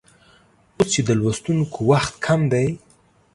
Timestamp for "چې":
0.93-1.01